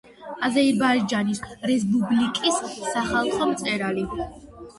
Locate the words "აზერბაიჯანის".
0.45-1.41